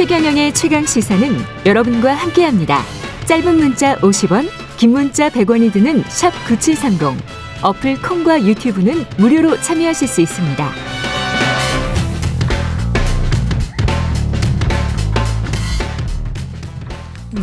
최경영의 0.00 0.54
최강 0.54 0.86
시사는 0.86 1.28
여러분과 1.66 2.14
함께합니다. 2.14 2.80
짧은 3.26 3.54
문자 3.58 3.96
50원, 3.96 4.48
긴 4.78 4.92
문자 4.92 5.28
100원이 5.28 5.70
드는 5.74 6.02
샵 6.04 6.30
9730. 6.46 7.22
어플 7.62 8.00
콩과 8.00 8.42
유튜브는 8.46 9.04
무료로 9.18 9.60
참여하실 9.60 10.08
수 10.08 10.22
있습니다. 10.22 10.70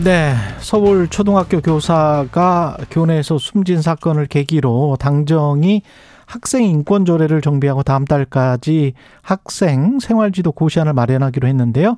네, 0.04 0.34
서울 0.58 1.08
초등학교 1.10 1.62
교사가 1.62 2.78
교내에서 2.90 3.38
숨진 3.38 3.84
사건을 3.84 4.26
계기로 4.26 4.98
당정이 5.00 5.84
학생 6.28 6.64
인권 6.64 7.06
조례를 7.06 7.42
정비하고 7.42 7.82
다음 7.84 8.06
달까지 8.06 8.94
학생 9.22 10.00
생활지도 10.00 10.52
고시안을 10.52 10.94
마련하기로 10.94 11.48
했는데요. 11.48 11.98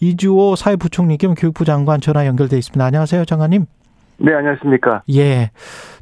이주호 0.00 0.56
사회부총리 0.56 1.16
겸 1.16 1.34
교육부 1.34 1.64
장관 1.64 2.00
전화 2.00 2.26
연결돼 2.26 2.58
있습니다. 2.58 2.84
안녕하세요, 2.84 3.24
장관님. 3.24 3.66
네, 4.18 4.34
안녕하십니까. 4.34 5.02
예. 5.14 5.50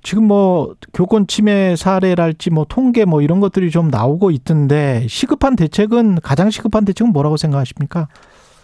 지금 0.03 0.25
뭐 0.25 0.75
교권 0.93 1.29
침해 1.29 1.77
사례랄지 1.77 2.51
뭐 2.51 2.67
통계 2.69 3.05
뭐 3.05 3.21
이런 3.23 3.39
것들이 3.39 3.71
좀 3.71 3.89
나오고 3.89 4.31
있던데 4.33 5.07
시급한 5.09 5.55
대책은 5.55 6.21
가장 6.23 6.51
시급한 6.51 6.85
대책은 6.85 7.13
뭐라고 7.13 7.37
생각하십니까? 7.37 8.09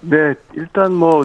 네, 0.00 0.34
일단 0.54 0.92
뭐 0.92 1.24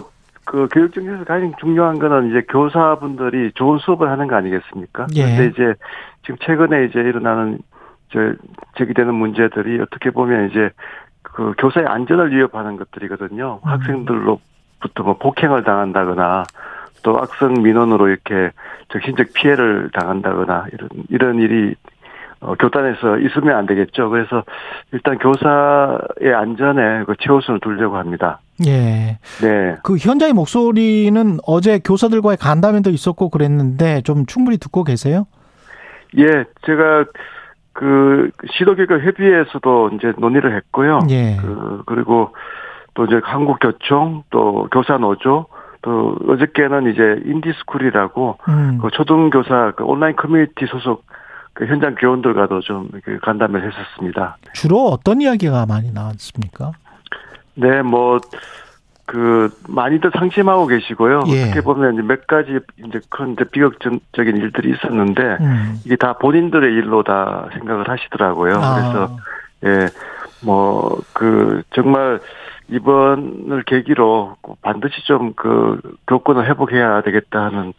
그 0.50 0.66
교육 0.72 0.92
정책에서 0.92 1.22
가장 1.22 1.52
중요한 1.60 2.00
거는 2.00 2.30
이제 2.30 2.42
교사분들이 2.48 3.52
좋은 3.54 3.78
수업을 3.78 4.10
하는 4.10 4.26
거 4.26 4.34
아니겠습니까? 4.34 5.06
예. 5.14 5.22
그런데 5.22 5.46
이제 5.46 5.74
지금 6.22 6.38
최근에 6.40 6.86
이제 6.86 6.98
일어나는 6.98 7.60
저 8.12 8.18
제기되는 8.76 9.14
문제들이 9.14 9.80
어떻게 9.80 10.10
보면 10.10 10.50
이제 10.50 10.70
그 11.22 11.54
교사의 11.56 11.86
안전을 11.86 12.32
위협하는 12.32 12.76
것들이거든요. 12.78 13.60
음. 13.62 13.68
학생들로부터 13.68 15.04
뭐 15.04 15.16
폭행을 15.18 15.62
당한다거나 15.62 16.42
또 17.04 17.16
악성 17.20 17.62
민원으로 17.62 18.08
이렇게 18.08 18.50
정신적 18.88 19.28
피해를 19.32 19.90
당한다거나 19.92 20.66
이런 20.72 20.88
이런 21.10 21.38
일이 21.38 21.76
어, 22.40 22.54
교단에서 22.54 23.18
있으면 23.18 23.56
안 23.56 23.66
되겠죠. 23.66 24.08
그래서 24.08 24.44
일단 24.92 25.18
교사의 25.18 26.34
안전에 26.34 27.04
그 27.04 27.14
최우선을 27.20 27.60
두려고 27.60 27.96
합니다. 27.96 28.40
예. 28.66 29.18
네. 29.42 29.76
그 29.82 29.96
현장의 29.96 30.32
목소리는 30.32 31.38
어제 31.46 31.78
교사들과의 31.78 32.38
간담회도 32.38 32.90
있었고 32.90 33.28
그랬는데 33.28 34.00
좀 34.02 34.24
충분히 34.26 34.56
듣고 34.56 34.84
계세요? 34.84 35.26
예, 36.18 36.44
제가 36.66 37.04
그 37.72 38.30
시도교육 38.52 38.90
협의회에서도 38.90 39.90
이제 39.94 40.12
논의를 40.18 40.56
했고요. 40.56 41.00
예. 41.10 41.36
그 41.40 41.82
그리고 41.86 42.34
또 42.94 43.04
이제 43.04 43.20
한국교총 43.22 44.24
또 44.30 44.68
교사노조 44.72 45.46
또 45.82 46.16
어저께는 46.28 46.92
이제 46.92 47.22
인디스쿨이라고 47.24 48.38
음. 48.48 48.78
그 48.82 48.90
초등교사 48.90 49.72
그 49.76 49.84
온라인 49.84 50.16
커뮤니티 50.16 50.66
소속 50.66 51.04
그 51.60 51.66
현장 51.66 51.94
교원들과도 51.94 52.60
좀 52.60 52.88
간담회를 53.20 53.70
했었습니다. 53.70 54.38
주로 54.54 54.86
어떤 54.86 55.20
이야기가 55.20 55.66
많이 55.66 55.92
나왔습니까? 55.92 56.72
네, 57.52 57.82
뭐, 57.82 58.18
그, 59.04 59.50
많이들 59.68 60.10
상심하고 60.16 60.66
계시고요. 60.66 61.24
예. 61.26 61.42
어떻게 61.44 61.60
보면 61.60 61.94
이제 61.94 62.02
몇 62.02 62.26
가지 62.26 62.58
이제 62.78 63.00
큰 63.10 63.34
이제 63.34 63.44
비극적인 63.44 64.00
일들이 64.38 64.70
있었는데, 64.70 65.22
음. 65.40 65.80
이게 65.84 65.96
다 65.96 66.14
본인들의 66.14 66.72
일로 66.72 67.02
다 67.02 67.46
생각을 67.52 67.90
하시더라고요. 67.90 68.54
아. 68.54 68.74
그래서, 68.74 69.16
예, 69.66 69.88
뭐, 70.42 70.98
그, 71.12 71.62
정말 71.74 72.20
이번을 72.68 73.64
계기로 73.66 74.36
반드시 74.62 75.04
좀 75.04 75.32
그 75.34 75.80
교권을 76.06 76.48
회복해야 76.48 77.02
되겠다 77.02 77.46
하는 77.46 77.72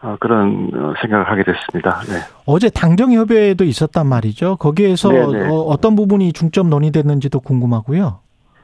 어, 0.00 0.16
그런 0.20 0.70
어, 0.74 0.94
생각을 1.00 1.28
하게 1.28 1.42
됐습니다. 1.42 2.00
네. 2.02 2.20
어제 2.46 2.70
당정 2.70 3.12
협의회도 3.12 3.64
있었단 3.64 4.06
말이죠. 4.06 4.56
거기에서 4.56 5.08
네네. 5.08 5.48
어, 5.48 5.54
어떤 5.62 5.96
부분이 5.96 6.32
중점 6.32 6.70
논의됐는지도 6.70 7.40
궁금하고요. 7.40 8.20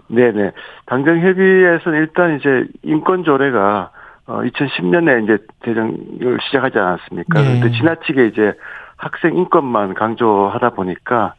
네네. 0.09 0.53
당정 0.87 1.19
협의회에서는 1.19 1.99
일단 1.99 2.37
이제 2.37 2.67
인권 2.83 3.25
조례가 3.25 3.91
어 4.27 4.41
2010년에 4.43 5.25
이제 5.25 5.39
대정을 5.63 6.39
시작하지 6.47 6.79
않았습니까? 6.79 7.43
네. 7.43 7.59
그런데 7.59 7.77
지나치게 7.77 8.27
이제 8.29 8.53
학생 8.97 9.37
인권만 9.37 9.95
강조하다 9.95 10.71
보니까 10.71 11.35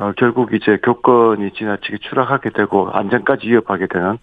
어 0.00 0.12
결국 0.16 0.54
이제 0.54 0.78
교권이 0.82 1.52
지나치게 1.54 1.98
추락하게 1.98 2.50
되고 2.50 2.88
안전까지 2.92 3.48
위협하게 3.48 3.88
되는 3.88 4.18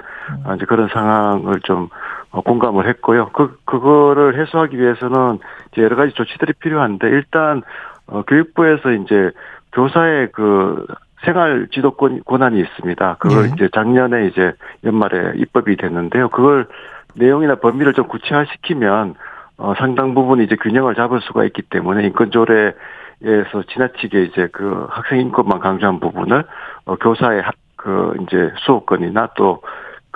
어, 0.46 0.56
이제 0.56 0.66
그런 0.66 0.88
상황을 0.88 1.59
좀 1.63 1.90
어, 2.31 2.41
공감을 2.41 2.88
했고요. 2.88 3.30
그 3.34 3.58
그거를 3.66 4.40
해소하기 4.40 4.80
위해서는 4.80 5.40
이제 5.72 5.81
여러 5.84 5.97
가지 5.97 6.14
조치들이 6.14 6.53
필요한데 6.59 7.09
일단 7.09 7.62
어 8.08 8.22
교육부에서 8.22 8.91
이제 8.91 9.31
교사의 9.74 10.30
그 10.31 10.85
생활 11.25 11.68
지도권 11.74 12.22
권한이 12.25 12.58
있습니다. 12.59 13.18
그걸 13.19 13.44
네. 13.44 13.52
이제 13.56 13.69
작년에 13.74 14.28
이제 14.28 14.53
연말에 14.85 15.34
입법이 15.35 15.75
됐는데요. 15.75 16.30
그걸 16.30 16.68
내용이나 17.16 17.56
범위를 17.56 17.94
좀 17.94 18.08
구체화시키면 18.08 19.16
어 19.58 19.74
상당 19.78 20.14
부분 20.14 20.42
이제 20.42 20.56
균형을 20.56 20.96
잡을 20.96 21.22
수가 21.22 21.46
있기 21.46 21.62
때문에 21.64 22.06
인권 22.06 22.32
조례에서 22.32 23.64
지나치게 23.72 24.24
이제 24.24 24.48
그 24.52 24.88
학생 24.90 25.20
인권만 25.20 25.60
강조한 25.60 26.00
부분을 26.00 26.44
어 26.86 26.96
교사의 26.96 27.42
학, 27.42 27.56
그 27.76 28.16
이제 28.22 28.52
수업권이나 28.66 29.30
또 29.36 29.62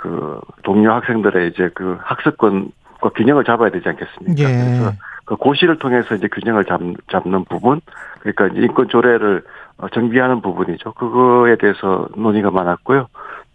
그 0.00 0.40
동료 0.62 0.92
학생들의 0.92 1.48
이제 1.48 1.68
그 1.74 1.98
학습권과 2.00 3.10
균형을 3.14 3.44
잡아야 3.44 3.68
되지 3.68 3.86
않겠습니까? 3.86 4.34
예. 4.38 4.44
그래서 4.46 4.92
그 5.26 5.36
고시를 5.36 5.78
통해서 5.78 6.14
이제 6.14 6.26
균형을 6.26 6.64
잡, 6.64 6.80
잡는 7.12 7.44
부분, 7.44 7.82
그러니까 8.20 8.48
인권 8.58 8.88
조례를 8.88 9.42
어, 9.76 9.90
정비하는 9.90 10.40
부분이죠. 10.40 10.94
그거에 10.94 11.56
대해서 11.56 12.08
논의가 12.16 12.50
많았고요. 12.50 13.08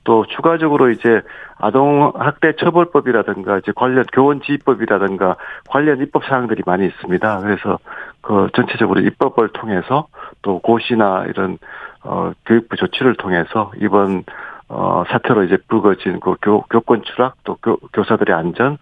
또 0.06 0.26
추가적으로 0.28 0.90
이제 0.92 1.22
아동 1.58 2.14
학대 2.16 2.54
처벌법이라든가 2.56 3.58
이제 3.58 3.74
관련 3.76 4.06
교원 4.14 4.42
지휘법이라든가 4.42 5.36
관련 5.68 6.00
입법 6.02 6.24
사항들이 6.26 6.64
많이 6.66 6.86
있습니다. 6.86 7.40
그래서 7.42 7.80
그 8.22 8.48
전체적으로 8.56 9.02
입법을 9.02 9.50
통해서 9.50 10.08
또 10.42 10.60
고시나 10.60 11.26
이런 11.28 11.58
어 12.04 12.32
교육부 12.46 12.78
조치를 12.78 13.16
통해서 13.16 13.72
이번 13.82 14.24
어 14.70 15.04
사태로 15.10 15.44
이제 15.44 15.58
불거진 15.68 16.20
그 16.20 16.36
교, 16.42 16.62
교권 16.70 17.02
추락 17.04 17.36
또 17.44 17.58
교, 17.62 17.78
교사들의 17.94 18.36
안전 18.36 18.78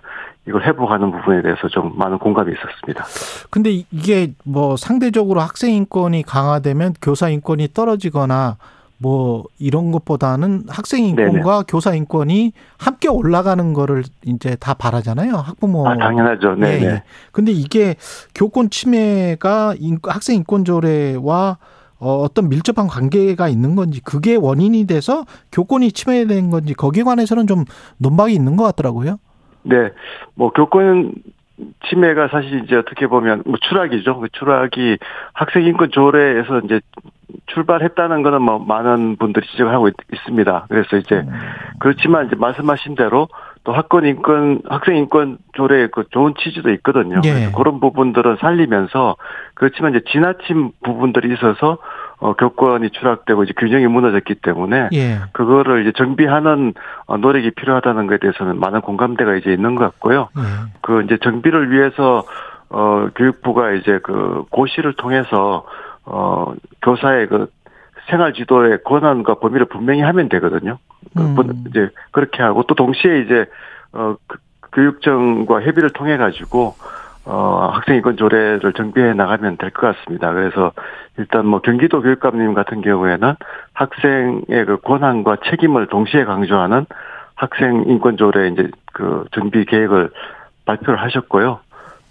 이걸 0.46 0.64
회복하는 0.64 1.12
부분에 1.12 1.42
대해서 1.42 1.70
좀 1.70 1.94
많은 1.98 2.20
공감이 2.20 2.52
있었습니다. 2.52 3.06
근데 3.50 3.70
이게 3.72 4.34
뭐 4.44 4.76
상대적으로 4.76 5.40
학생 5.40 5.74
인권이 5.74 6.24
강화되면 6.24 6.96
교사 7.02 7.30
인권이 7.30 7.70
떨어지거나 7.74 8.58
뭐 9.04 9.44
이런 9.60 9.92
것보다는 9.92 10.64
학생 10.70 11.04
인권과 11.04 11.64
교사 11.68 11.94
인권이 11.94 12.54
함께 12.78 13.10
올라가는 13.10 13.74
거를 13.74 14.04
이제 14.26 14.56
다 14.56 14.74
바라잖아요. 14.74 15.34
학부모. 15.34 15.86
아 15.86 15.98
당연하죠. 15.98 16.56
네. 16.56 16.82
예. 16.84 17.04
근데 17.34 17.52
이게 17.52 17.96
교권 18.34 18.70
침해가 18.70 19.76
인- 19.78 20.00
학생 20.02 20.38
인권 20.38 20.64
조례와 20.64 21.58
어, 22.00 22.16
어떤 22.18 22.48
밀접한 22.48 22.88
관계가 22.88 23.50
있는 23.50 23.76
건지 23.76 24.00
그게 24.04 24.36
원인이 24.36 24.88
돼서 24.88 25.26
교권이 25.52 25.92
침해된 25.92 26.50
건지 26.50 26.74
거기에 26.74 27.04
관해서는 27.04 27.46
좀 27.46 27.66
논박이 27.98 28.34
있는 28.34 28.56
것 28.56 28.64
같더라고요. 28.64 29.18
네, 29.64 29.90
뭐 30.36 30.50
교권 30.52 31.14
침해가 31.90 32.30
사실 32.30 32.64
이제 32.64 32.76
어떻게 32.76 33.08
보면 33.08 33.44
뭐 33.46 33.56
추락이죠. 33.70 34.20
그 34.20 34.28
추락이 34.32 34.98
학생 35.34 35.64
인권 35.64 35.92
조례에서 35.92 36.60
이제 36.66 36.80
출발했다는 37.48 38.24
거는 38.24 38.42
뭐 38.42 38.60
많은 38.60 39.18
분들이 39.18 39.46
지적을 39.48 39.74
하고 39.74 39.88
있, 39.88 39.94
습니다 40.26 40.66
그래서 40.70 40.98
이제 40.98 41.16
음. 41.16 41.30
그렇지만 41.80 42.28
이제 42.28 42.36
말씀하신 42.36 42.96
대로 42.96 43.28
또 43.64 43.72
학권 43.72 44.06
인권 44.06 44.62
학생 44.68 44.98
인권 44.98 45.38
조례의 45.54 45.90
그 45.92 46.04
좋은 46.12 46.34
취지도 46.38 46.70
있거든요. 46.72 47.22
예. 47.24 47.32
그래서 47.32 47.58
그런 47.58 47.80
부분들은 47.80 48.38
살리면서 48.42 49.16
그렇지만 49.54 49.96
이제 49.96 50.04
지나친 50.12 50.72
부분들이 50.84 51.34
있어서 51.34 51.78
어 52.20 52.34
교권이 52.34 52.90
추락되고 52.90 53.44
이제 53.44 53.54
균형이 53.58 53.88
무너졌기 53.88 54.36
때문에 54.36 54.90
예. 54.94 55.20
그거를 55.32 55.82
이제 55.82 55.94
정비하는 55.96 56.74
어, 57.06 57.18
노력이 57.18 57.52
필요하다는 57.52 58.08
것에 58.08 58.20
대해서는 58.20 58.60
많은 58.60 58.82
공감대가 58.82 59.36
이제 59.36 59.54
있는 59.54 59.76
것 59.76 59.86
같고요. 59.86 60.30
예. 60.38 60.42
그 60.82 61.02
이제 61.04 61.18
정비를 61.24 61.72
위해서 61.72 62.24
어 62.70 63.08
교육부가 63.16 63.72
이제 63.72 64.00
그 64.04 64.44
고시를 64.50 64.94
통해서 64.94 65.64
어 66.06 66.54
교사의 66.82 67.28
그 67.28 67.48
생활 68.10 68.34
지도의 68.34 68.84
권한과 68.84 69.36
범위를 69.36 69.66
분명히 69.68 70.02
하면 70.02 70.28
되거든요. 70.30 70.78
그 71.16 71.22
음. 71.22 71.36
분- 71.36 71.64
이제 71.70 71.90
그렇게 72.12 72.42
하고 72.44 72.64
또 72.64 72.76
동시에 72.76 73.20
이제 73.22 73.46
어 73.94 74.16
그- 74.28 74.38
교육청과 74.74 75.62
협의를 75.62 75.92
통해 75.92 76.18
가지고 76.18 76.76
어 77.26 77.70
학생 77.72 77.96
인권 77.96 78.18
조례를 78.18 78.74
정비해 78.74 79.14
나가면 79.14 79.58
될 79.58 79.70
것 79.72 79.96
같습니다. 79.96 80.34
그래서 80.34 80.72
일단 81.18 81.46
뭐 81.46 81.60
경기도 81.62 82.02
교육감님 82.02 82.54
같은 82.54 82.82
경우에는 82.82 83.36
학생의 83.74 84.66
그 84.66 84.78
권한과 84.84 85.38
책임을 85.46 85.88
동시에 85.88 86.26
강조하는 86.26 86.86
학생 87.36 87.84
인권 87.88 88.18
조례 88.18 88.48
이제 88.50 88.70
그 88.94 89.26
준비 89.32 89.64
계획을 89.66 90.10
발표를 90.66 91.02
하셨고요. 91.02 91.60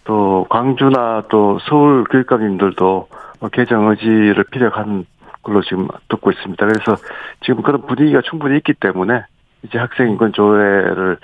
또 0.04 0.46
광주나 0.50 1.24
또 1.30 1.58
서울 1.68 2.04
교육감님들도 2.04 3.08
개정 3.52 3.88
의지를 3.88 4.44
피력한 4.50 5.06
걸로 5.42 5.62
지금 5.62 5.88
듣고 6.08 6.30
있습니다. 6.30 6.64
그래서 6.66 6.96
지금 7.44 7.62
그런 7.62 7.86
분위기가 7.86 8.20
충분히 8.28 8.56
있기 8.58 8.74
때문에 8.74 9.24
이제 9.64 9.78
학생 9.78 10.10
인권 10.10 10.32
조례를 10.32 11.18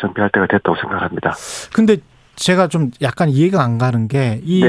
정비할 0.00 0.30
때가 0.30 0.46
됐다고 0.46 0.76
생각합니다. 0.76 1.34
근데 1.74 1.96
제가 2.36 2.66
좀 2.68 2.90
약간 3.00 3.28
이해가 3.28 3.62
안 3.62 3.78
가는 3.78 4.08
게 4.08 4.40
이 4.44 4.62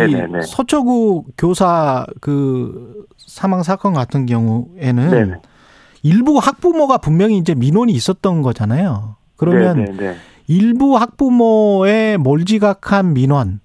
서초구 0.44 1.26
교사 1.38 2.06
그 2.22 3.06
사망 3.18 3.64
사건 3.64 3.94
같은 3.94 4.26
경우에는 4.28 5.10
네네. 5.10 5.34
일부 6.04 6.38
학부모가 6.38 7.00
분명히 7.00 7.38
이제 7.38 7.56
민원이 7.56 7.92
있었던 7.94 8.44
거잖아요. 8.44 9.16
그러면 9.38 9.78
네네네. 9.86 10.16
일부 10.48 10.98
학부모의 10.98 12.18
몰지각한 12.18 13.14
민원 13.14 13.60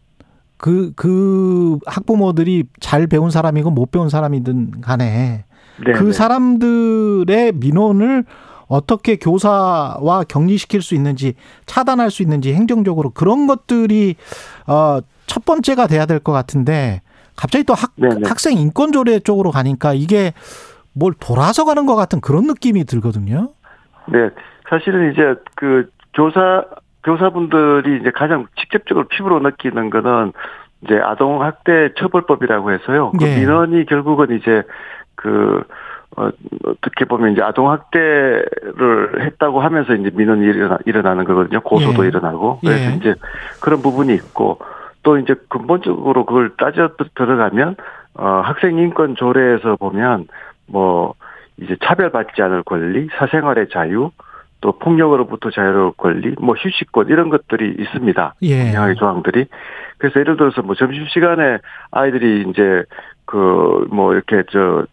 그, 0.57 0.93
그 0.95 1.79
학부모들이 1.87 2.65
잘 2.81 3.07
배운 3.07 3.31
사람이고 3.31 3.71
못 3.71 3.91
배운 3.91 4.09
사람이든 4.09 4.81
간에 4.83 5.45
네네. 5.85 5.99
그 5.99 6.13
사람들의 6.13 7.53
민원을 7.55 8.25
어떻게 8.69 9.17
교사와 9.17 10.25
격리시킬 10.29 10.83
수 10.83 10.95
있는지 10.95 11.35
차단할 11.67 12.11
수 12.11 12.23
있는지 12.23 12.55
행정적으로 12.55 13.11
그런 13.11 13.47
것들이 13.47 14.17
어 14.67 15.01
첫 15.31 15.45
번째가 15.45 15.87
돼야 15.87 16.07
될 16.07 16.19
것 16.19 16.33
같은데 16.33 17.03
갑자기 17.37 17.63
또 17.63 17.73
학, 17.75 17.93
학생 18.25 18.59
인권 18.59 18.91
조례 18.91 19.21
쪽으로 19.21 19.53
가니까 19.53 19.95
이게 19.95 20.33
뭘 20.93 21.15
돌아서 21.21 21.65
가는 21.65 21.87
것 21.87 21.95
같은 21.95 22.21
그런 22.21 22.49
느낌이 22.49 22.83
들거든요. 22.85 23.51
네, 24.09 24.19
사실은 24.69 25.13
이제 25.13 25.23
그 25.55 25.89
교사 26.15 26.65
교사분들이 27.03 27.99
이제 28.01 28.11
가장 28.11 28.47
직접적으로 28.57 29.07
피부로 29.09 29.41
느끼는 29.41 29.91
거는 29.91 30.33
이제 30.83 30.99
아동 31.03 31.43
학대 31.43 31.93
처벌법이라고 31.99 32.73
해서요. 32.73 33.13
그 33.19 33.27
예. 33.27 33.39
민원이 33.39 33.87
결국은 33.87 34.37
이제 34.37 34.63
그 35.15 35.63
어, 36.17 36.29
어떻게 36.65 37.05
보면 37.05 37.33
이제 37.33 37.43
아동 37.43 37.71
학대를 37.71 39.23
했다고 39.23 39.61
하면서 39.61 39.95
이제 39.95 40.11
민원이 40.13 40.45
일어나, 40.45 40.79
일어나는 40.85 41.25
거거든요. 41.25 41.61
고소도 41.61 42.05
예. 42.05 42.09
일어나고. 42.09 42.59
그래서 42.61 42.91
예. 42.91 42.97
이제 42.97 43.15
그런 43.61 43.81
부분이 43.81 44.13
있고 44.15 44.59
또 45.03 45.19
이제 45.19 45.35
근본적으로 45.49 46.25
그걸 46.27 46.57
따져 46.57 46.91
들어가면 47.15 47.77
어, 48.15 48.43
학생 48.45 48.79
인권 48.79 49.15
조례에서 49.15 49.77
보면 49.77 50.27
뭐 50.67 51.15
이제 51.59 51.77
차별받지 51.83 52.43
않을 52.43 52.63
권리, 52.65 53.09
사생활의 53.17 53.69
자유, 53.71 54.11
또 54.61 54.73
폭력으로부터 54.73 55.51
자유로울 55.51 55.93
권리, 55.97 56.35
뭐 56.41 56.55
휴식권 56.55 57.09
이런 57.09 57.29
것들이 57.31 57.77
있습니다. 57.79 58.35
예. 58.43 58.65
다양하게 58.73 58.95
조항들이. 58.95 59.47
그래서 59.99 60.21
예를 60.21 60.37
들어서 60.37 60.63
뭐 60.63 60.75
점심 60.75 61.07
시간에 61.09 61.59
아이들이 61.91 62.45
이제 62.49 62.85
그 63.25 63.87
뭐 63.91 64.13
이렇게 64.15 64.43
저 64.51 64.85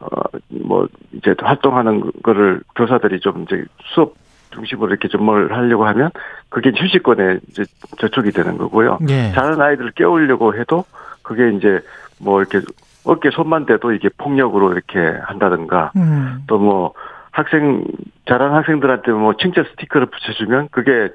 어 0.00 0.24
뭐 0.48 0.88
이제 1.12 1.34
활동하는 1.38 2.10
거를 2.22 2.60
교사들이 2.74 3.20
좀 3.20 3.42
이제 3.42 3.64
수업 3.94 4.14
중심으로 4.50 4.88
이렇게 4.88 5.08
좀 5.08 5.22
뭘 5.24 5.52
하려고 5.52 5.84
하면 5.86 6.10
그게 6.48 6.72
휴식권에 6.74 7.40
이제 7.50 7.64
저촉이 7.98 8.30
되는 8.32 8.56
거고요. 8.56 8.98
예. 9.10 9.30
자는 9.32 9.60
아이들을 9.60 9.90
깨우려고 9.92 10.54
해도 10.56 10.84
그게 11.22 11.50
이제 11.50 11.80
뭐 12.18 12.40
이렇게 12.40 12.60
어깨 13.04 13.30
손만 13.30 13.66
대도 13.66 13.92
이게 13.92 14.08
폭력으로 14.16 14.72
이렇게 14.72 14.98
한다든가 15.24 15.92
음. 15.96 16.44
또뭐 16.46 16.94
학생 17.30 17.84
잘하는 18.26 18.54
학생들한테 18.54 19.12
뭐 19.12 19.34
칭찬 19.36 19.64
스티커를 19.70 20.06
붙여주면 20.06 20.68
그게 20.70 21.10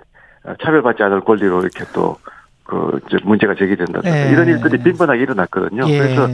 차별받지 0.64 1.04
않을 1.04 1.22
권리로 1.22 1.62
이렇게 1.62 1.84
또 1.94 2.18
그 2.66 3.00
문제가 3.24 3.54
제기된다든가 3.56 4.28
예. 4.28 4.32
이런 4.32 4.48
일들이 4.48 4.80
빈번하게 4.80 5.22
일어났거든요. 5.22 5.88
예. 5.88 6.00
그래서 6.00 6.28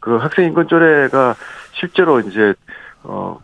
그 0.00 0.16
학생 0.16 0.46
인권 0.46 0.68
조례가 0.68 1.34
실제로 1.72 2.20
이제 2.20 2.54
어 3.02 3.38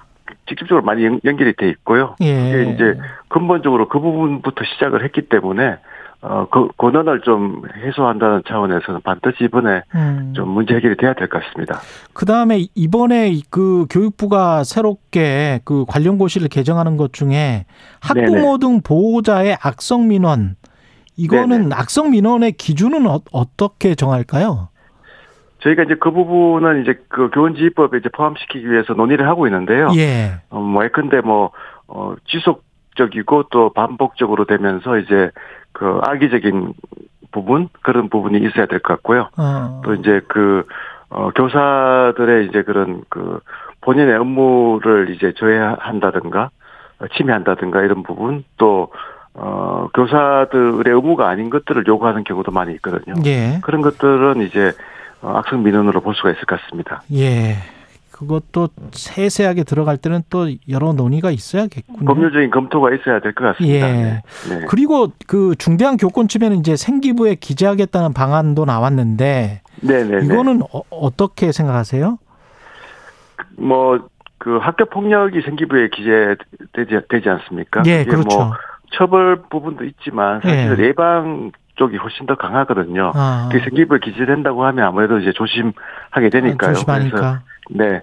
직접적으로 0.46 0.84
많이 0.84 1.04
연 1.04 1.20
결이 1.20 1.54
돼 1.54 1.68
있고요. 1.70 2.16
예. 2.20 2.48
이게 2.48 2.72
이제 2.72 2.98
근본적으로 3.28 3.88
그 3.88 3.98
부분부터 3.98 4.62
시작을 4.64 5.04
했기 5.04 5.22
때문에 5.22 5.78
어, 6.26 6.46
그 6.50 6.68
고난을 6.78 7.20
좀 7.20 7.60
해소한다는 7.76 8.42
차원에서는 8.48 9.02
반드시 9.02 9.44
이번에 9.44 9.82
음. 9.94 10.32
좀 10.34 10.48
문제 10.48 10.74
해결이 10.74 10.96
돼야 10.96 11.12
될 11.12 11.28
것 11.28 11.42
같습니다. 11.42 11.80
그 12.14 12.24
다음에 12.24 12.66
이번에 12.74 13.34
그 13.50 13.84
교육부가 13.90 14.64
새롭게 14.64 15.60
그 15.64 15.84
관련 15.86 16.16
고시를 16.16 16.48
개정하는 16.48 16.96
것 16.96 17.12
중에 17.12 17.66
학부모 18.00 18.56
네네. 18.56 18.58
등 18.58 18.80
보호자의 18.82 19.58
악성 19.62 20.08
민원 20.08 20.56
이거는 21.16 21.68
네네. 21.68 21.74
악성 21.74 22.10
민원의 22.10 22.52
기준은 22.52 23.06
어, 23.06 23.20
떻게 23.58 23.94
정할까요? 23.94 24.68
저희가 25.60 25.82
이제 25.82 25.94
그 26.00 26.10
부분은 26.10 26.82
이제 26.82 26.98
그 27.08 27.28
교원지휘법에 27.30 27.98
이제 27.98 28.08
포함시키기 28.08 28.70
위해서 28.70 28.94
논의를 28.94 29.28
하고 29.28 29.46
있는데요. 29.46 29.88
예. 29.96 30.40
어, 30.50 30.58
뭐, 30.58 30.84
예컨대 30.84 31.20
뭐, 31.20 31.50
어, 31.86 32.14
지속 32.26 32.64
적이고 32.94 33.44
또 33.50 33.72
반복적으로 33.72 34.44
되면서 34.44 34.98
이제 34.98 35.30
그 35.72 36.00
악의적인 36.02 36.72
부분 37.32 37.68
그런 37.82 38.08
부분이 38.08 38.38
있어야 38.46 38.66
될 38.66 38.78
것 38.80 38.94
같고요. 38.94 39.28
어. 39.36 39.80
또 39.84 39.94
이제 39.94 40.20
그 40.28 40.62
어, 41.10 41.30
교사들의 41.30 42.46
이제 42.46 42.62
그런 42.62 43.02
그 43.08 43.40
본인의 43.80 44.16
업무를 44.16 45.10
이제 45.10 45.32
조회한다든가 45.32 46.50
침해한다든가 47.16 47.82
이런 47.82 48.02
부분 48.02 48.44
또 48.56 48.88
어, 49.34 49.88
교사들의 49.94 50.84
의무가 50.94 51.28
아닌 51.28 51.50
것들을 51.50 51.84
요구하는 51.86 52.22
경우도 52.24 52.52
많이 52.52 52.72
있거든요. 52.74 53.14
예. 53.26 53.58
그런 53.62 53.82
것들은 53.82 54.42
이제 54.42 54.72
어, 55.22 55.32
악성 55.36 55.62
민원으로 55.64 56.00
볼 56.00 56.14
수가 56.14 56.30
있을 56.30 56.44
것 56.44 56.60
같습니다. 56.60 57.02
예. 57.12 57.56
그것도 58.14 58.68
세세하게 58.92 59.64
들어갈 59.64 59.96
때는 59.96 60.22
또 60.30 60.48
여러 60.68 60.92
논의가 60.92 61.32
있어야겠군요. 61.32 62.04
법률적인 62.06 62.50
검토가 62.50 62.94
있어야 62.94 63.18
될 63.18 63.34
것 63.34 63.44
같습니다. 63.44 63.88
예. 63.88 63.92
네. 63.92 64.22
네. 64.48 64.66
그리고 64.68 65.08
그 65.26 65.56
중대한 65.58 65.96
교권 65.96 66.28
침해는 66.28 66.58
이제 66.58 66.76
생기부에 66.76 67.34
기재하겠다는 67.34 68.12
방안도 68.12 68.64
나왔는데 68.66 69.62
네네 69.80 70.20
네, 70.20 70.24
이거는 70.26 70.62
어, 70.72 71.10
떻게 71.16 71.50
생각하세요? 71.50 72.18
뭐 73.58 74.14
그 74.44 74.58
학교 74.58 74.84
폭력이 74.84 75.40
생기부에 75.40 75.88
기재되지 75.88 77.06
되지 77.08 77.28
않습니까? 77.30 77.82
예, 77.86 78.04
뭐 78.04 78.12
그렇죠. 78.12 78.38
뭐 78.38 78.52
처벌 78.92 79.42
부분도 79.48 79.84
있지만 79.84 80.42
사실 80.42 80.76
예. 80.78 80.84
예방 80.84 81.50
쪽이 81.76 81.96
훨씬 81.96 82.26
더 82.26 82.34
강하거든요. 82.34 83.12
아. 83.14 83.48
그 83.50 83.58
생기부에 83.60 84.00
기재된다고 84.00 84.66
하면 84.66 84.84
아무래도 84.84 85.18
이제 85.18 85.32
조심하게 85.32 86.28
되니까요. 86.30 86.74
조심하니까. 86.74 87.16
그래서 87.16 87.38
네. 87.70 88.00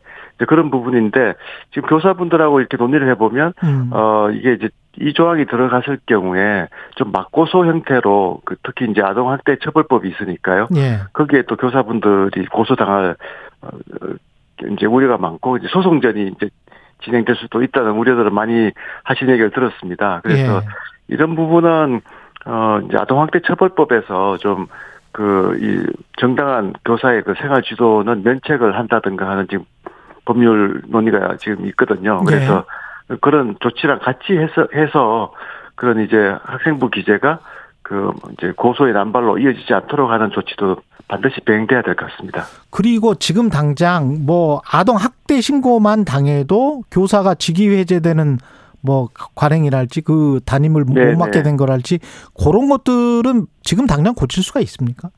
그런 0.47 0.71
부분인데 0.71 1.33
지금 1.71 1.87
교사분들하고 1.89 2.59
이렇게 2.59 2.77
논의를 2.77 3.09
해보면 3.11 3.53
음. 3.63 3.89
어 3.91 4.29
이게 4.31 4.53
이제 4.53 4.69
이 4.99 5.13
조항이 5.13 5.45
들어갔을 5.45 5.99
경우에 6.05 6.67
좀 6.95 7.11
맞고소 7.11 7.65
형태로 7.65 8.41
그 8.43 8.55
특히 8.63 8.89
이제 8.89 9.01
아동 9.01 9.31
학대 9.31 9.57
처벌법이 9.57 10.09
있으니까요. 10.09 10.67
예. 10.75 10.99
거기에 11.13 11.43
또 11.43 11.55
교사분들이 11.55 12.45
고소당할 12.47 13.15
어, 13.61 13.67
이제 14.71 14.85
우려가 14.85 15.17
많고 15.17 15.57
이제 15.57 15.67
소송전이 15.69 16.33
이제 16.35 16.49
진행될 17.03 17.35
수도 17.35 17.63
있다는 17.63 17.91
우려들을 17.91 18.31
많이 18.31 18.71
하신 19.03 19.29
얘기를 19.29 19.51
들었습니다. 19.51 20.21
그래서 20.23 20.57
예. 20.57 20.61
이런 21.07 21.35
부분은 21.35 22.01
어 22.45 22.79
이제 22.85 22.97
아동학대 22.97 23.41
처벌법에서 23.45 24.37
좀 24.37 24.67
그, 25.11 25.57
이, 25.61 25.91
정당한 26.19 26.73
교사의 26.85 27.23
그 27.23 27.33
생활 27.39 27.61
지도는 27.63 28.23
면책을 28.23 28.77
한다든가 28.77 29.29
하는 29.29 29.47
지금 29.49 29.65
법률 30.25 30.81
논의가 30.87 31.37
지금 31.37 31.65
있거든요. 31.67 32.19
네. 32.25 32.35
그래서 32.35 32.65
네. 33.09 33.17
그런 33.21 33.55
조치랑 33.59 33.99
같이 33.99 34.33
해서, 34.37 34.67
해서 34.73 35.33
그런 35.75 35.99
이제 36.01 36.35
학생부 36.43 36.89
기재가 36.89 37.39
그 37.81 38.11
이제 38.33 38.53
고소의 38.55 38.93
남발로 38.93 39.37
이어지지 39.39 39.73
않도록 39.73 40.11
하는 40.11 40.29
조치도 40.31 40.77
반드시 41.07 41.41
병행돼야 41.41 41.81
될 41.81 41.95
것 41.95 42.09
같습니다. 42.11 42.43
그리고 42.69 43.15
지금 43.15 43.49
당장 43.49 44.19
뭐 44.25 44.61
아동 44.71 44.95
학대 44.95 45.41
신고만 45.41 46.05
당해도 46.05 46.83
교사가 46.89 47.35
직위 47.35 47.75
해제되는 47.77 48.37
뭐 48.81 49.09
관행이랄지 49.35 50.01
그 50.01 50.39
담임을. 50.45 50.83
못 50.85 51.17
맡게 51.17 51.43
된 51.43 51.57
거랄지 51.57 51.99
그런 52.37 52.69
것들은 52.69 53.45
지금 53.61 53.85
당장 53.87 54.13
고칠 54.13 54.43
수가 54.43 54.59
있습니까? 54.61 55.09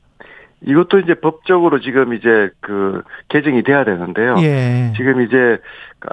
이것도 0.62 1.00
이제 1.00 1.14
법적으로 1.14 1.80
지금 1.80 2.14
이제 2.14 2.50
그 2.60 3.02
개정이 3.28 3.62
돼야 3.62 3.84
되는데요. 3.84 4.36
예. 4.38 4.92
지금 4.96 5.20
이제 5.22 5.58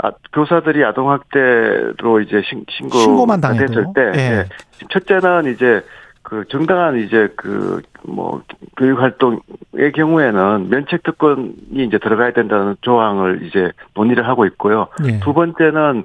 아, 0.02 0.12
교사들이 0.34 0.84
아동학대로 0.84 2.22
이제 2.22 2.42
신, 2.46 2.66
신고 2.70 2.98
신고만 2.98 3.40
당했을 3.42 3.86
때 3.96 4.12
예. 4.16 4.20
예. 4.20 4.46
첫째는 4.90 5.54
이제 5.54 5.82
그 6.24 6.46
정당한 6.50 6.98
이제 6.98 7.30
그 7.36 7.82
뭐 8.04 8.42
교육 8.78 9.00
활동의 9.02 9.92
경우에는 9.96 10.70
면책 10.70 11.04
특권이 11.04 11.54
이제 11.76 11.98
들어가야 11.98 12.32
된다는 12.34 12.76
조항을 12.82 13.44
이제 13.44 13.72
논의를 13.94 14.28
하고 14.28 14.46
있고요. 14.46 14.88
예. 15.06 15.20
두 15.20 15.34
번째는 15.34 16.04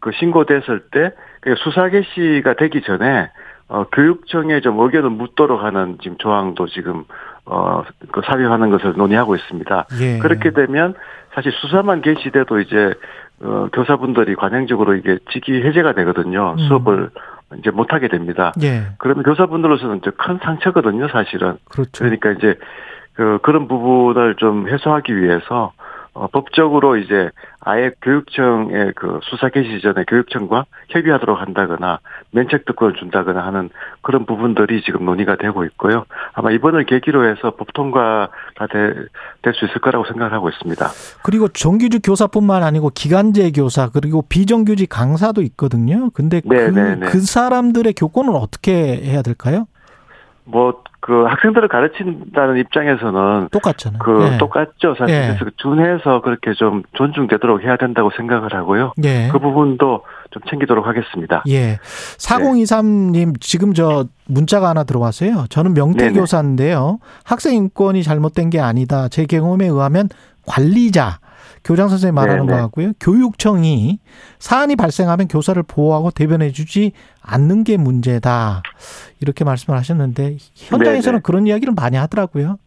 그 0.00 0.10
신고됐을 0.12 0.84
때 0.90 1.12
수사 1.58 1.88
개시가 1.88 2.54
되기 2.54 2.82
전에 2.82 3.30
어, 3.68 3.84
교육청에 3.92 4.60
좀 4.60 4.78
의견을 4.78 5.10
묻도록 5.10 5.62
하는 5.62 5.98
지금 6.00 6.16
조항도 6.18 6.66
지금 6.68 7.04
어, 7.44 7.82
그 8.12 8.20
삽입하는 8.24 8.70
것을 8.70 8.94
논의하고 8.96 9.34
있습니다. 9.34 9.86
예. 10.00 10.18
그렇게 10.18 10.50
되면 10.50 10.94
사실 11.34 11.52
수사만 11.52 12.00
개시돼도 12.00 12.60
이제 12.60 12.94
어, 13.40 13.68
교사분들이 13.72 14.34
관행적으로 14.36 14.94
이게 14.94 15.18
직위 15.30 15.62
해제가 15.62 15.92
되거든요. 15.94 16.52
음. 16.52 16.58
수업을 16.68 17.10
이제 17.58 17.70
못하게 17.70 18.08
됩니다. 18.08 18.52
예. 18.62 18.86
그러면 18.98 19.24
교사분들로서는 19.24 19.98
이제 19.98 20.10
큰 20.16 20.38
상처거든요, 20.42 21.08
사실은. 21.08 21.58
그렇죠. 21.68 21.90
그러니까 21.98 22.32
이제 22.32 22.54
그 23.14 23.38
그런 23.42 23.68
부분을 23.68 24.36
좀 24.36 24.68
해소하기 24.68 25.16
위해서 25.16 25.72
어, 26.16 26.28
법적으로 26.28 26.96
이제 26.96 27.30
아예 27.60 27.90
교육청의 28.00 28.92
그 28.96 29.20
수사 29.24 29.50
개시 29.50 29.80
전에 29.82 30.04
교육청과 30.08 30.64
협의하도록 30.88 31.38
한다거나 31.38 31.98
면책 32.30 32.64
특권을 32.64 32.94
준다거나 32.94 33.44
하는 33.44 33.68
그런 34.00 34.24
부분들이 34.24 34.82
지금 34.82 35.04
논의가 35.04 35.36
되고 35.36 35.64
있고요. 35.64 36.06
아마 36.32 36.50
이번을 36.52 36.84
계기로 36.86 37.28
해서 37.28 37.50
법 37.50 37.72
통과가 37.72 38.28
될 38.72 39.08
수 39.54 39.64
있을 39.64 39.80
거라고 39.80 40.04
생각하고 40.06 40.48
있습니다. 40.48 40.86
그리고 41.22 41.48
정규직 41.48 42.02
교사뿐만 42.04 42.62
아니고 42.62 42.90
기간제 42.94 43.52
교사 43.52 43.88
그리고 43.88 44.22
비정규직 44.22 44.88
강사도 44.88 45.42
있거든요. 45.42 46.10
근데 46.10 46.40
그, 46.40 46.54
네, 46.54 46.70
네, 46.70 46.96
네. 46.96 47.06
그 47.06 47.20
사람들의 47.20 47.92
교권은 47.94 48.34
어떻게 48.34 48.72
해야 48.72 49.22
될까요? 49.22 49.66
뭐 50.46 50.82
그 51.06 51.22
학생들을 51.22 51.68
가르친다는 51.68 52.56
입장에서는 52.56 53.50
똑같잖아요. 53.52 54.00
그 54.00 54.28
예. 54.32 54.38
똑같죠. 54.38 54.96
사실 54.98 55.14
예. 55.14 55.36
그래서 55.38 55.52
준해서 55.56 56.20
그렇게 56.20 56.52
좀 56.54 56.82
존중되도록 56.94 57.62
해야 57.62 57.76
된다고 57.76 58.10
생각을 58.16 58.52
하고요. 58.52 58.92
예. 59.04 59.28
그 59.30 59.38
부분도 59.38 60.02
좀 60.32 60.42
챙기도록 60.50 60.84
하겠습니다. 60.84 61.44
예. 61.48 61.78
4023님, 62.18 63.40
지금 63.40 63.72
저 63.72 64.06
문자가 64.26 64.70
하나 64.70 64.82
들어왔어요. 64.82 65.44
저는 65.48 65.74
네네. 65.74 65.86
명태 65.86 66.12
교사인데요. 66.12 66.98
학생 67.22 67.54
인권이 67.54 68.02
잘못된 68.02 68.50
게 68.50 68.58
아니다. 68.58 69.06
제 69.06 69.26
경험에 69.26 69.66
의하면 69.66 70.08
관리자, 70.44 71.20
교장 71.64 71.88
선생님 71.88 72.14
말하는 72.14 72.46
네네. 72.46 72.56
것 72.56 72.62
같고요. 72.64 72.92
교육청이 73.00 73.98
사안이 74.38 74.76
발생하면 74.76 75.28
교사를 75.28 75.60
보호하고 75.62 76.10
대변해 76.10 76.52
주지 76.52 76.92
않는 77.20 77.64
게 77.64 77.76
문제다. 77.76 78.62
이렇게 79.20 79.44
말씀을 79.44 79.78
하셨는데 79.78 80.36
현장에서는 80.54 81.18
네네. 81.18 81.22
그런 81.22 81.46
이야기를 81.46 81.74
많이 81.74 81.96
하더라고요. 81.96 82.58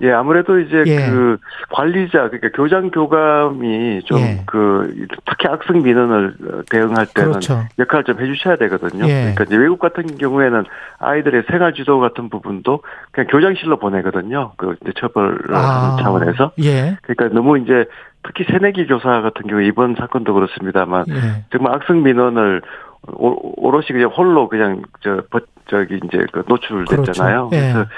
예, 0.00 0.10
아무래도 0.12 0.58
이제 0.58 0.82
예. 0.86 1.08
그 1.08 1.38
관리자 1.70 2.28
그러니까 2.28 2.48
교장 2.54 2.90
교감이 2.90 4.02
좀 4.04 4.18
예. 4.18 4.42
그 4.46 5.06
특히 5.24 5.48
학생 5.48 5.82
민원을 5.82 6.34
어, 6.52 6.62
대응할 6.70 7.06
때는 7.14 7.30
그렇죠. 7.30 7.64
역할을 7.78 8.04
좀 8.04 8.20
해주셔야 8.20 8.56
되거든요. 8.56 9.04
예. 9.06 9.20
그러니까 9.34 9.44
이제 9.44 9.56
외국 9.56 9.78
같은 9.78 10.04
경우에는 10.18 10.64
아이들의 10.98 11.44
생활 11.50 11.74
지도 11.74 12.00
같은 12.00 12.28
부분도 12.28 12.82
그냥 13.12 13.28
교장실로 13.30 13.78
보내거든요. 13.78 14.52
그 14.56 14.74
이제 14.82 14.92
처벌을 14.98 15.38
하는 15.54 16.02
차원에서. 16.02 16.52
예. 16.62 16.96
그러니까 17.02 17.28
너무 17.34 17.58
이제 17.58 17.84
특히 18.24 18.44
새내기 18.50 18.86
교사 18.86 19.20
같은 19.20 19.46
경우 19.46 19.62
이번 19.62 19.94
사건도 19.96 20.34
그렇습니다만 20.34 21.04
예. 21.10 21.44
정말 21.52 21.74
학생 21.74 22.02
민원을 22.02 22.62
오- 23.12 23.66
오롯이 23.66 23.86
그냥 23.88 24.08
홀로 24.10 24.48
그냥 24.48 24.82
저 25.02 25.22
버- 25.30 25.40
저기 25.68 26.00
이제 26.04 26.26
그 26.32 26.42
노출됐잖아요. 26.48 27.50
그렇죠. 27.50 27.56
예. 27.56 27.72
그래서 27.72 27.84
그 27.84 27.90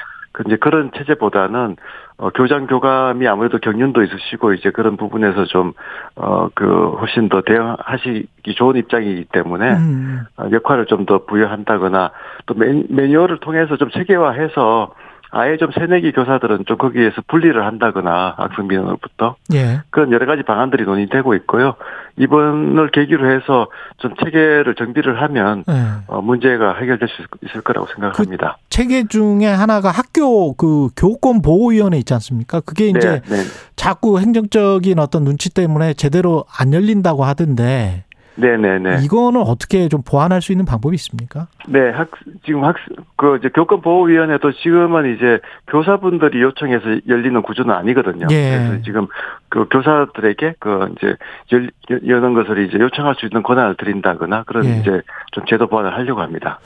이제 0.46 0.56
그런 0.56 0.90
체제보다는 0.96 1.76
어 2.18 2.30
교장 2.30 2.66
교감이 2.66 3.26
아무래도 3.28 3.58
경륜도 3.58 4.02
있으시고 4.02 4.54
이제 4.54 4.70
그런 4.70 4.96
부분에서 4.96 5.44
좀어그 5.44 6.96
훨씬 7.00 7.28
더 7.28 7.42
대응하시기 7.42 8.54
좋은 8.56 8.76
입장이기 8.76 9.26
때문에 9.32 9.74
음. 9.74 10.20
어, 10.36 10.48
역할을 10.50 10.86
좀 10.86 11.06
더 11.06 11.24
부여한다거나 11.24 12.10
또 12.46 12.54
매, 12.54 12.82
매뉴얼을 12.88 13.38
통해서 13.38 13.76
좀 13.76 13.90
체계화해서 13.90 14.92
아예 15.30 15.56
좀 15.56 15.70
새내기 15.72 16.12
교사들은 16.12 16.64
좀 16.66 16.76
거기에서 16.78 17.22
분리를 17.26 17.64
한다거나 17.64 18.34
학생 18.36 18.66
민원으로부터 18.68 19.36
예. 19.54 19.82
그런 19.90 20.12
여러 20.12 20.26
가지 20.26 20.42
방안들이 20.42 20.84
논의되고 20.84 21.34
있고요. 21.34 21.74
이번을 22.18 22.90
계기로 22.90 23.30
해서 23.30 23.68
좀 23.98 24.14
체계를 24.22 24.74
정비를 24.76 25.20
하면 25.22 25.64
예. 25.68 25.72
어, 26.06 26.22
문제가 26.22 26.74
해결될 26.74 27.08
수 27.08 27.22
있을 27.44 27.60
거라고 27.60 27.86
생각합니다. 27.88 28.58
체계 28.70 29.04
중에 29.04 29.46
하나가 29.46 29.90
학교 29.90 30.54
그 30.54 30.88
교권 30.96 31.42
보호위원회 31.42 31.98
있지 31.98 32.14
않습니까? 32.14 32.60
그게 32.60 32.88
이제 32.88 33.20
네, 33.26 33.36
네, 33.36 33.42
자꾸 33.76 34.18
행정적인 34.18 34.98
어떤 34.98 35.24
눈치 35.24 35.52
때문에 35.52 35.94
제대로 35.94 36.44
안 36.58 36.72
열린다고 36.72 37.24
하던데 37.24 38.04
네, 38.36 38.56
네, 38.56 38.78
네. 38.78 38.98
이거는 39.02 39.40
어떻게 39.40 39.88
좀 39.88 40.02
보완할 40.02 40.42
수 40.42 40.52
있는 40.52 40.64
방법이 40.64 40.94
있습니까? 40.94 41.48
네, 41.68 41.90
학 41.90 42.10
지금 42.44 42.64
학 42.64 42.76
그 43.16 43.38
이제 43.38 43.48
교권 43.48 43.80
보호위원회도 43.80 44.52
지금은 44.52 45.16
이제 45.16 45.40
교사분들이 45.68 46.42
요청해서 46.42 47.00
열리는 47.08 47.40
구조는 47.42 47.74
아니거든요. 47.74 48.26
예. 48.30 48.58
그래서 48.58 48.82
지금 48.84 49.06
그 49.48 49.66
교사들에게 49.70 50.56
그 50.58 50.94
이제 50.96 51.16
열, 51.52 51.70
여는 52.06 52.34
것을 52.34 52.66
이제 52.66 52.78
요청할 52.78 53.14
수 53.18 53.24
있는 53.24 53.42
권한을 53.42 53.76
드린다거나 53.78 54.44
그런 54.44 54.66
예. 54.66 54.78
이제 54.78 55.00
좀 55.32 55.44
제도 55.46 55.66
보완을 55.66 55.94
하려고 55.94 56.20
합니다. 56.20 56.60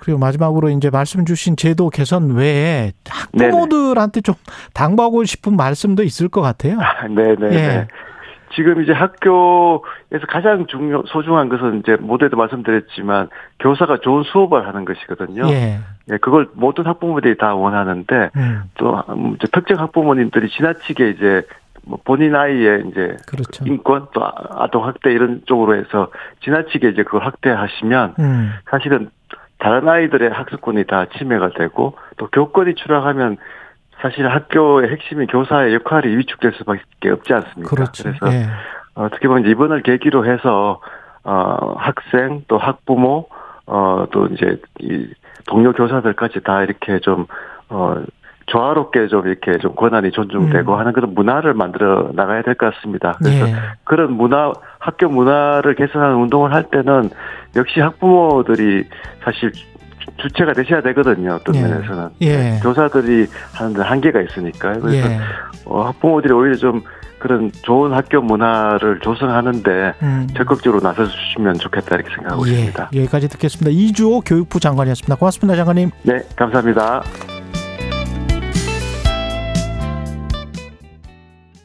그리고 0.00 0.18
마지막으로 0.18 0.68
이제 0.68 0.90
말씀 0.90 1.24
주신 1.24 1.56
제도 1.56 1.88
개선 1.90 2.34
외에 2.34 2.92
학부모들한테 3.08 4.20
좀 4.20 4.34
당부하고 4.74 5.24
싶은 5.24 5.56
말씀도 5.56 6.02
있을 6.02 6.28
것 6.28 6.40
같아요. 6.42 6.78
네, 7.08 7.36
네, 7.38 7.46
예. 7.52 7.88
네. 8.54 8.56
지금 8.56 8.82
이제 8.82 8.92
학교에서 8.92 10.26
가장 10.28 10.66
중요 10.66 11.02
소중한 11.06 11.48
것은 11.48 11.80
이제 11.80 11.96
모두에도 11.96 12.36
말씀드렸지만 12.36 13.28
교사가 13.60 13.98
좋은 13.98 14.22
수업을 14.24 14.66
하는 14.66 14.84
것이거든요. 14.84 15.48
예. 15.48 15.78
예, 16.10 16.16
그걸 16.18 16.48
모든 16.54 16.86
학부모들이 16.86 17.38
다 17.38 17.54
원하는데 17.54 18.30
음, 18.36 18.62
또 18.76 19.02
음, 19.08 19.36
이제 19.36 19.46
특정 19.52 19.78
학부모님들이 19.78 20.50
지나치게 20.50 21.10
이제 21.10 21.42
뭐 21.86 21.98
본인 22.04 22.34
아이의 22.34 22.84
이제 22.88 23.16
그렇죠. 23.26 23.64
인권 23.66 24.06
또 24.12 24.24
아- 24.24 24.64
아동 24.64 24.86
학대 24.86 25.12
이런 25.12 25.42
쪽으로 25.46 25.76
해서 25.76 26.10
지나치게 26.42 26.90
이제 26.90 27.02
그걸 27.02 27.24
확대하시면 27.24 28.14
음, 28.18 28.52
사실은 28.70 29.10
다른 29.58 29.88
아이들의 29.88 30.30
학습권이 30.30 30.84
다 30.84 31.06
침해가 31.16 31.50
되고 31.50 31.96
또 32.18 32.28
교권이 32.28 32.74
추락하면 32.74 33.38
사실 34.04 34.28
학교의 34.28 34.90
핵심인 34.90 35.26
교사의 35.26 35.72
역할이 35.76 36.14
위축될 36.18 36.52
수밖에 36.58 37.08
없지 37.08 37.32
않습니까? 37.32 37.74
그렇죠. 37.74 38.06
래서 38.06 38.26
예. 38.34 38.44
어떻게 38.94 39.28
보면 39.28 39.46
이번을 39.46 39.82
계기로 39.82 40.26
해서 40.26 40.78
어 41.24 41.74
학생 41.78 42.44
또 42.46 42.58
학부모 42.58 43.28
어또 43.64 44.26
이제 44.26 44.60
이 44.80 45.08
동료 45.46 45.72
교사들까지 45.72 46.42
다 46.44 46.62
이렇게 46.62 46.98
좀어 47.00 48.02
조화롭게 48.46 49.06
좀 49.06 49.26
이렇게 49.26 49.56
좀 49.56 49.74
권한이 49.74 50.10
존중되고 50.10 50.74
음. 50.74 50.78
하는 50.78 50.92
그런 50.92 51.14
문화를 51.14 51.54
만들어 51.54 52.10
나가야 52.12 52.42
될 52.42 52.56
것 52.56 52.74
같습니다. 52.74 53.14
그래서 53.22 53.48
예. 53.48 53.54
그런 53.84 54.12
문화 54.12 54.52
학교 54.80 55.08
문화를 55.08 55.74
개선하는 55.76 56.16
운동을 56.16 56.52
할 56.52 56.64
때는 56.64 57.08
역시 57.56 57.80
학부모들이 57.80 58.84
사실 59.24 59.50
주- 60.16 60.28
주체가 60.28 60.52
되셔야 60.52 60.80
되거든요. 60.82 61.34
어떤 61.34 61.54
예. 61.56 61.62
면에서는 61.62 62.08
예. 62.22 62.60
교사들이 62.62 63.26
하는 63.52 63.74
데 63.74 63.82
한계가 63.82 64.20
있으니까요. 64.22 64.80
그래서 64.80 65.08
예. 65.10 65.18
어, 65.64 65.82
학부모들이 65.86 66.32
오히려 66.32 66.56
좀 66.56 66.82
그런 67.18 67.50
좋은 67.62 67.92
학교 67.94 68.20
문화를 68.20 69.00
조성하는데 69.00 69.94
음. 70.02 70.26
적극적으로 70.36 70.80
나서주시면 70.82 71.54
좋겠다 71.54 71.96
이렇게 71.96 72.10
생각하고 72.14 72.46
예. 72.48 72.52
있습니다. 72.52 72.90
여기까지 72.94 73.28
듣겠습니다. 73.28 73.70
이주호 73.70 74.20
교육부 74.20 74.60
장관이었습니다. 74.60 75.16
고맙습니다, 75.16 75.56
장관님. 75.56 75.90
네, 76.02 76.20
감사합니다. 76.36 77.02